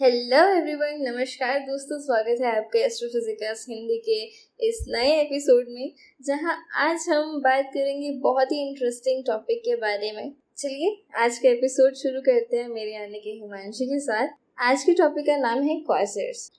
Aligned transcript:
Hello 0.00 0.38
everyone 0.50 0.96
नमस्कार 1.00 1.58
दोस्तों, 1.58 1.98
स्वागत 1.98 2.40
है 2.40 2.56
आपके 2.56 2.78
एस्ट्रोफिजिक्स 2.78 3.64
हिंदी 3.68 3.98
के 3.98 4.16
इस 4.68 4.84
नए 4.88 5.12
एपिसोड 5.20 5.66
में, 5.68 5.92
जहाँ 6.26 6.56
आज 6.76 7.04
हम 7.08 7.38
बात 7.40 7.70
करेंगे 7.74 8.10
बहुत 8.20 8.52
ही 8.52 8.58
इंटरेस्टिंग 8.68 9.22
टॉपिक 9.26 9.60
के 9.60 9.76
बारे 9.76 10.10
में। 10.12 10.32
चलिए, 10.58 10.90
आज 11.16 11.38
का 11.38 11.48
एपिसोड 11.48 11.94
शुरू 11.94 12.20
करते 12.20 12.56
हैं 12.56 12.68
मेरे 12.68 12.96
आने 12.96 13.20
के 13.20 13.30
हिमांशी 13.30 13.86
के 13.86 14.00
साथ। 14.00 14.28
आज 14.58 14.84
के 14.84 14.94
टॉपिक 14.94 15.26
का 15.26 15.36
नाम 15.36 15.62
है 15.62 15.78
क्वाजर्स 15.80 16.50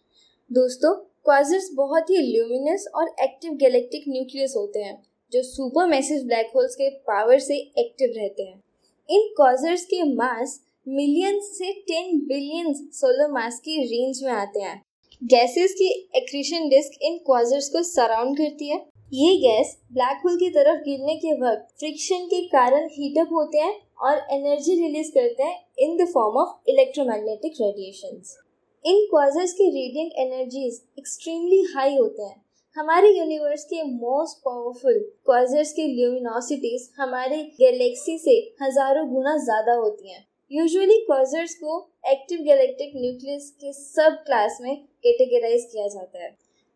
दोस्तों 0.51 0.93
क्वाजर्स 0.95 1.69
बहुत 1.73 2.09
ही 2.09 2.21
ल्यूमिनस 2.21 2.87
और 2.95 3.15
एक्टिव 3.21 3.53
गैलेक्टिक 3.55 4.03
न्यूक्लियस 4.09 4.53
होते 4.57 4.79
हैं, 4.79 5.01
जो 5.31 5.43
सुपर 5.43 5.87
मैसेज 5.87 6.25
ब्लैक 6.25 6.51
होल्स 6.55 6.75
के 6.75 6.89
पावर 6.89 7.39
से 7.39 7.57
एक्टिव 7.79 8.13
रहते 8.17 8.43
हैं। 8.43 8.61
इन 9.09 9.27
क्वाजर्स 9.35 9.85
के 9.85 10.03
मास 10.13 10.59
मिलियन 10.87 11.39
से 11.43 11.71
टेन 11.81 12.19
बिलियन 12.27 12.73
सोलर 12.93 13.31
मास 13.31 13.59
की 13.59 13.77
रेंज 13.83 14.19
में 14.23 14.31
आते 14.31 14.59
हैं। 14.59 14.81
गैसेस 15.21 15.71
की 15.73 15.87
एक्रीशन 16.15 16.67
डिस्क 16.69 16.99
इन 17.03 17.17
क्वाजर्स 17.25 17.69
को 17.69 17.81
सराउंड 17.83 18.37
करती 18.37 18.67
है। 18.69 18.77
ये 19.11 19.35
गैस 19.37 19.75
ब्लैक 19.93 20.21
होल 20.25 20.35
की 20.37 20.49
तरफ़ 20.49 20.83
गिरने 20.83 21.15
के 21.15 21.33
वक्त 21.39 21.73
फ्रिक्शन 21.79 22.25
के 22.25 22.41
कारण 22.47 22.85
हीटअप 22.91 23.33
होते 23.33 23.57
हैं 23.57 23.73
और 23.99 24.17
एनर्जी 24.33 24.75
रिलीज़ 24.75 25.09
करते 25.11 25.43
हैं 25.43 25.57
in 25.79 25.97
the 25.97 26.07
form 26.09 26.37
of 26.37 26.69
electromagnetic 26.69 27.53
radiations. 27.61 28.37
In 28.85 29.05
quasars 29.11 29.53
की 29.53 29.69
रेडियंट 29.71 30.13
एनर्जीज 30.19 30.81
एक्सट्रीमली 30.99 31.61
हाई 31.75 31.95
होते 31.95 32.23
हैं। 32.23 32.41
हमारे 32.77 33.09
यूनिवर्स 33.09 33.63
के 33.63 33.83
मोस्ट 33.85 34.37
पावरफुल 34.45 34.99
क्वाजर्स 35.25 35.73
की 35.73 35.87
ल्यूमिनोसिटीज 35.95 36.89
हमारे 36.99 37.43
गैलेक्सी 37.59 38.17
से 38.19 38.39
हज़ारों 38.61 39.07
गुना 39.09 39.37
ज़्यादा 39.39 39.73
होती 39.75 40.11
हैं। 40.11 40.25
यूजुअली 40.51 40.97
क्वाजर्स 40.99 41.53
को 41.55 41.77
एक्टिव 42.07 42.39
गैलेक्टिक 42.39 42.91
न्यूक्लियस 42.95 43.49
के 43.61 43.71
सब 43.73 44.17
क्लास 44.25 44.57
में 44.61 44.75
कैटेगराइज 45.03 45.63
किया 45.71 45.87
जाता 45.87 46.23
है। 46.23 46.29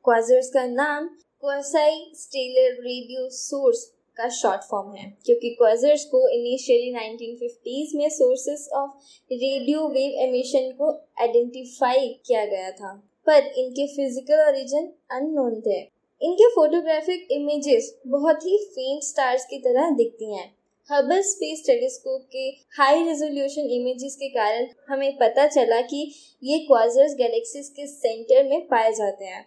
क्वाजर्स 0.06 0.50
का 0.50 0.66
नाम 0.66 1.08
क्वासाई 1.44 2.12
स्टेलर 2.16 2.82
रेडियो 2.84 3.28
सोर्स 3.30 3.84
का 4.18 4.30
शॉर्ट 4.30 4.62
फॉर्म 4.62 4.96
है, 4.96 5.10
क्योंकि 5.26 5.50
क्वाजर्स 5.50 6.06
को 6.06 6.28
इनिशियली 6.30 6.92
1950s 6.94 7.96
में 7.96 8.10
sources 8.10 8.68
of 8.74 8.90
radio 9.32 9.88
wave 9.88 10.20
emission 10.24 10.72
को 10.72 10.92
आइडेंटिफाई 11.22 12.08
किया 12.28 12.46
गया 12.46 12.72
था। 12.72 12.94
पर 13.28 13.52
इनके 13.58 13.88
फ़िज़िकल 13.88 14.48
ओरिजिन 14.48 14.94
अननोन 15.12 15.60
थे। 15.62 15.80
इनके 16.22 16.50
फोटोग्राफिक 16.50 17.28
इमेजेस 17.32 17.98
बहुत 18.08 18.46
ही 18.46 18.58
फेंट 18.68 19.04
स्टार्स 19.04 19.46
की 19.46 19.60
तरह 19.60 19.90
दिखती 19.90 20.36
हैं। 20.36 20.54
हबल 20.90 21.22
स्पेस 21.22 21.62
टेलीस्कोप 21.66 22.22
के 22.32 22.44
हाई 22.76 23.04
रेजोल्यूशन 23.04 23.68
इमेजेस 23.72 24.16
के 24.16 24.30
कारण 24.30 24.68
हमें 24.90 25.12
पता 25.18 25.46
चला 25.48 25.80
कि 25.82 26.00
ये 26.44 26.58
क्वाजर्स 26.60 27.14
गैलेक्सीज 27.16 27.68
के 27.70 27.86
सेंटर 27.88 28.50
में 28.50 28.66
पाए 28.68 28.92
जाते 28.94 29.26
हैं। 29.26 29.46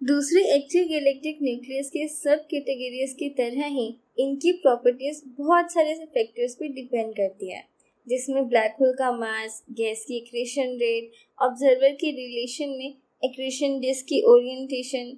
दूसरे 0.00 0.42
एक्टिव 0.54 0.88
गैलेक्टिक 0.88 1.38
न्यूक्लियस 1.42 1.90
के 1.90 2.06
सब 2.08 2.44
कैटेगरीज 2.50 3.14
की 3.18 3.28
तरह 3.38 3.66
ही 3.68 3.86
इनकी 4.18 4.52
प्रॉपर्टीज़ 4.58 5.22
बहुत 5.38 5.72
सारे 5.72 5.94
फैक्टर्स 6.06 6.54
पे 6.54 6.68
डिपेंड 6.72 7.14
करती 7.16 7.52
है, 7.52 7.64
जिसमें 8.06 8.48
ब्लैक 8.48 8.76
होल 8.80 8.92
का 8.94 9.12
मास 9.12 9.62
गैस 9.72 10.04
की 10.08 10.16
एक्रेशन 10.16 10.76
रेट 10.80 11.12
ऑब्जर्वर 11.38 11.96
के 12.00 12.10
रिलेशन 12.12 12.78
में 12.78 12.94
एक्रेशन 13.22 13.80
डिस्क 13.80 14.06
की 14.06 14.22
ओरिएंटेशन 14.28 15.16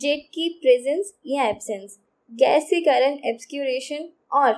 जेट 0.00 0.26
की 0.34 0.48
प्रेजेंस 0.62 1.14
या 1.28 1.48
एब्सेंस 1.48 1.98
गैस 2.32 2.64
के 2.64 2.80
कारण 2.80 3.16
एब्सक्यूरेशन 3.26 4.08
और 4.32 4.52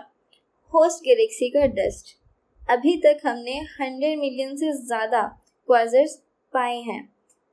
होस्ट 0.72 1.02
गैलेक्सी 1.04 1.48
का 1.50 1.66
डस्ट 1.74 2.14
अभी 2.62 2.96
तक 2.96 3.20
हमने 3.24 3.56
हंड्रेड 3.70 4.18
मिलियन 4.18 4.54
से 4.56 4.72
ज़्यादा 4.74 5.22
क्वाजर्स 5.68 6.14
पाए 6.54 6.76
हैं, 6.80 7.02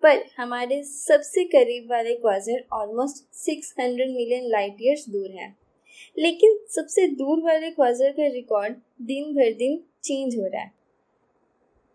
पर 0.04 0.24
हमारे 0.38 0.82
सबसे 0.84 1.44
करीब 1.46 1.90
वाले 1.92 2.14
quasar 2.16 2.64
almost 2.74 3.24
six 3.36 3.74
hundred 3.80 4.10
million 4.10 4.50
light 4.52 4.78
years 4.82 5.08
दूर 5.10 5.32
हैं। 5.32 5.50
लेकिन 6.18 6.58
सबसे 6.70 7.08
दूर 7.16 7.42
वाले 7.42 7.72
क्वाजर 7.72 8.12
का 8.12 8.28
रिकॉर्ड 8.34 8.76
दिन 9.04 9.34
भर 9.36 9.54
दिन 9.56 9.80
चेंज 10.04 10.38
हो 10.38 10.46
रहा 10.46 10.62
है। 10.62 10.72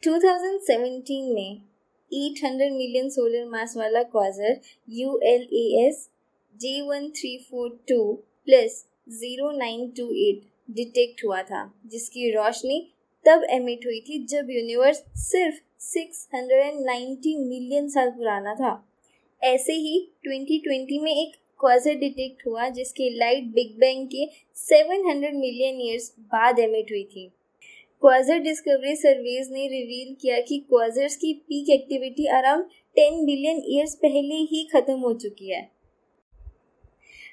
2017 0.03 1.32
में 1.34 1.62
800 2.10 2.70
मिलियन 2.72 3.09
सोलर 3.10 3.48
मास 3.50 3.76
वाला 3.76 4.03
quasar 4.04 4.60
U 4.88 5.19
L 5.25 5.48
A 5.54 5.65
S 5.86 6.09
J 6.61 6.81
one 6.81 7.09
three 7.11 7.37
four 7.50 7.69
two 7.89 8.03
plus 8.47 8.84
zero 9.11 9.50
nine 9.50 9.89
two 9.91 10.11
eight 10.19 10.43
detect 10.71 11.25
हुआ 11.25 11.43
था, 11.43 11.72
जिसकी 11.87 12.31
रोशनी 12.31 12.81
तब 13.27 13.44
एमिट 13.50 13.87
हुई 13.87 14.00
थी 14.00 14.25
जब 14.25 14.50
यूनिवर्स 14.50 15.03
सिर्फ़ 15.22 15.61
690 15.83 17.34
मिलियन 17.39 17.89
साल 17.89 18.11
पुराना 18.11 18.55
था। 18.55 18.72
ऐसे 19.43 19.72
ही 19.72 19.99
2020 20.28 20.99
में 21.03 21.12
एक 21.12 21.34
क्वाजर 21.61 21.95
डिटेक्ट 21.95 22.47
हुआ 22.47 22.69
जिसकी 22.69 23.11
लाइट 23.19 23.45
बिग 23.55 23.78
बैंग 23.78 24.06
के 24.06 24.27
700 24.56 25.33
मिलियन 25.34 25.81
ईयर्स 25.81 26.11
बाद 26.19 26.59
एमिट 26.59 26.91
हुई 26.91 27.05
थी। 27.05 27.28
क्वाजर 28.03 28.39
डिस्कवरी 28.39 28.97
सर्वेज 28.97 29.50
ने 29.53 29.66
रिवील 29.69 30.15
किया 30.21 30.41
कि 30.41 30.59
क्वाजर्स 30.69 31.16
की 31.16 31.33
peak 31.49 31.71
activity 31.71 32.27
around 32.39 32.65
10 32.97 33.25
billion 33.27 33.62
years 33.69 33.95
पहले 33.95 34.34
ही 34.50 34.69
खत्म 34.72 34.99
हो 35.00 35.12
चुकी 35.15 35.50
है। 35.50 35.75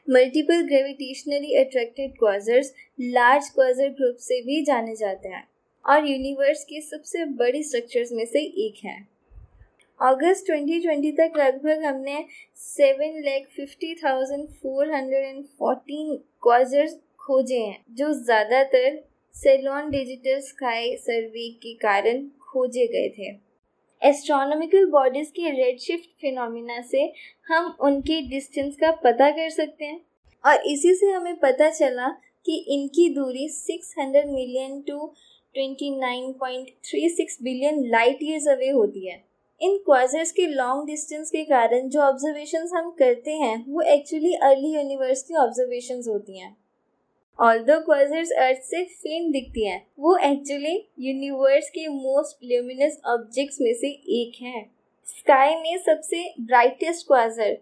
Multiple 0.08 0.62
gravitationally 0.62 1.54
attracted 1.58 2.12
quasars 2.12 2.72
large 3.02 3.48
quasar 3.50 3.90
group 3.92 4.16
से 4.20 4.42
भी 4.42 4.62
जाने 4.64 4.96
जाते 4.96 5.30
हैं। 5.30 5.44
और 5.86 6.08
यूनिवर्स 6.08 6.64
के 6.64 6.82
सबसे 6.82 7.24
बड़ी 7.36 7.62
स्ट्रक्चर्स 7.64 8.12
में 8.12 8.26
से 8.26 8.40
एक 8.66 8.84
है। 8.86 8.96
अगस्त 10.00 10.46
2020 10.50 11.12
तक 11.12 11.38
लगभग 11.38 11.84
हमने 11.86 12.26
seven 12.58 13.22
lakh 13.26 13.48
fifty 13.56 13.94
thousand 13.96 14.48
four 14.54 14.94
hundred 14.94 15.26
and 15.26 15.44
fourteen 15.60 16.16
quasars 16.44 16.98
खोजे 17.20 17.60
हैं, 17.60 17.84
जो 17.92 18.14
ज़्यादातर 18.16 19.02
सेलोन 19.36 19.90
डिजिटल 19.90 20.40
स्काई 20.42 20.96
सर्वे 20.98 21.50
के 21.64 21.74
कारण 21.78 22.26
खोजे 22.44 22.88
गए 22.88 23.10
थे। 23.10 23.32
एस्ट्रोनॉमिकल 24.06 24.86
बॉडीज 24.86 25.28
के 25.28 25.50
रेड 25.50 25.80
शिफ्ट 25.80 26.10
फिनोमिना 26.22 26.82
से 26.82 27.14
हम 27.48 27.78
उनके 27.82 28.22
डिस्टेंस 28.22 28.76
का 28.76 28.92
पता 28.92 29.30
कर 29.30 29.50
सकते 29.50 29.86
हैं। 29.86 30.02
और 30.46 30.56
इसी 30.68 30.96
से 30.96 31.06
हमें 31.06 31.36
पता 31.36 31.70
चला 31.70 32.08
कि 32.46 32.66
इनकी 32.68 33.10
दूरी 33.10 33.50
600 33.50 34.26
million 34.28 34.82
to 34.82 35.14
29.36 35.56 37.38
billion 37.44 37.90
light 37.90 38.20
years 38.24 38.48
away 38.48 38.70
होती 38.70 39.08
है। 39.08 39.24
इन 39.62 39.78
क्वाजर्स 39.78 40.32
के 40.32 40.48
लॉन्ग 40.48 40.88
डिस्टेंस 40.88 41.30
के 41.30 41.44
कारण 41.44 41.90
जो 41.90 42.00
ऑब्जर्वेशंस 42.00 42.72
हम 42.74 42.92
करते 42.92 43.32
हैं, 43.32 43.66
वो 43.68 43.82
एक्चुअली 43.82 44.34
अर्ली 44.34 44.74
यूनिवर्स 44.74 45.24
की 45.24 45.36
ऑब्जर्वेशंस 45.36 46.08
होती 46.08 46.40
हैं। 46.40 46.63
ऑल्दो 47.40 47.80
क्वाजर्स 47.80 48.32
अर्थ 48.32 48.62
से 48.62 48.84
फेंट 48.84 49.32
दिखती 49.34 49.66
हैं। 49.66 49.82
वो 50.00 50.16
एक्चुअली 50.18 50.76
यूनिवर्स 51.00 51.70
के 51.70 51.88
मोस्ट 51.88 52.46
ल्यूमिनस 52.46 53.00
ऑब्जेक्ट्स 53.06 53.58
में 53.62 53.74
से 53.74 53.88
एक 54.18 54.42
है। 54.42 54.62
स्काई 55.08 55.56
में 55.56 55.78
सबसे 55.78 56.24
brightest 56.42 57.08
quasar 57.08 57.56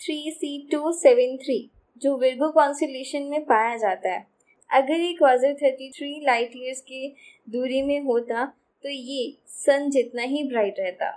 three 0.00 0.30
C 0.30 0.58
two 0.72 0.92
seven 0.92 1.36
three 1.36 1.58
जो 2.02 2.16
विर्गो 2.18 2.50
कॉन्सुलेशन 2.52 3.22
में 3.22 3.44
पाया 3.44 3.76
जाता 3.76 4.12
है। 4.12 4.26
अगर 4.70 5.00
ये 5.00 5.12
quasar 5.12 5.54
thirty 5.54 5.90
three 5.90 6.10
light 6.26 6.56
years 6.56 6.80
की 6.80 7.14
दूरी 7.48 7.82
में 7.82 8.00
होता 8.00 8.44
तो 8.84 8.88
ये 8.88 9.32
सन 9.48 9.90
जितना 9.90 10.22
ही 10.22 10.42
ब्राइट 10.44 10.80
रहता। 10.80 11.10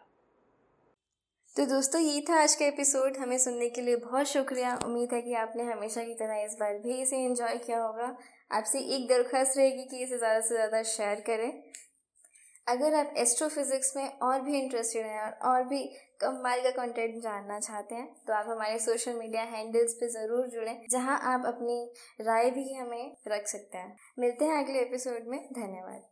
तो 1.55 1.65
दोस्तों, 1.65 1.99
ये 2.01 2.19
था 2.29 2.35
आज 2.41 2.53
का 2.55 2.65
एपिसोड 2.65 3.17
हमें 3.17 3.37
सुनने 3.37 3.67
के 3.69 3.81
लिए 3.81 3.95
बहुत 3.95 4.27
शुक्रिया। 4.27 4.73
उम्मीद 4.85 5.13
है 5.13 5.21
कि 5.21 5.33
आपने 5.35 5.63
हमेशा 5.63 6.03
की 6.03 6.13
तरह 6.13 6.43
इस 6.43 6.55
बार 6.59 6.77
भी 6.83 7.01
इसे 7.01 7.17
एंजॉय 7.17 7.57
किया 7.57 7.79
होगा। 7.79 8.15
आपसे 8.51 8.79
एक 8.95 9.07
दरख्वास्त 9.07 9.57
रहेगी 9.57 9.83
कि 9.85 9.97
इसे 10.03 10.17
ज़्यादा 10.17 10.39
से 10.41 10.55
ज़्यादा 10.55 10.81
शेयर 10.83 11.19
करें। 11.27 11.51
अगर 12.67 12.93
आप 12.95 13.13
एस्ट्रोफिज़िक्स 13.17 13.93
में 13.95 14.07
और 14.19 14.41
भी 14.41 14.57
इंटरेस्टेड 14.59 15.05
हैं 15.05 15.21
और 15.21 15.33
और 15.51 15.63
भी 15.63 15.83
कमाल 16.21 16.61
का 16.61 16.71
कंटेंट 16.71 17.21
जानना 17.23 17.59
चाहते 17.59 17.95
हैं 17.95 18.07
तो 18.27 18.33
आप 18.33 18.45
हमारे 18.49 18.79
सोशल 18.79 19.19
मीडिया 19.19 19.43
हैंडल्स 19.51 19.93
पे 19.93 20.09
ज़रूर 20.09 20.47
जुड़ें, 20.49 20.85
जहाँ 20.91 21.19
आप 21.33 21.45
अपनी 21.47 21.83
राय 22.21 22.49
भी 22.51 22.73
हमें 22.73 23.15
रख 23.27 23.47
सकते 23.47 23.77
हैं। 23.77 23.95
मिलते 24.19 24.45
हैं 24.45 24.63
अगले 24.63 24.79
एपिसोड 24.81 25.27
में। 25.27 25.39
धन्यवाद। 25.53 26.10